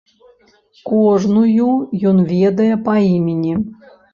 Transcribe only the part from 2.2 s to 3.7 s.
ведае па імені.